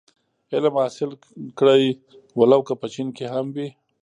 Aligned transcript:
علم 0.53 0.73
حاصل 0.81 1.11
کړی 1.59 1.83
و 2.37 2.41
لو 2.51 2.59
که 2.67 2.73
په 2.81 2.87
چين 2.93 3.07
کي 3.17 3.25
هم 3.33 3.45
وي. 3.55 3.67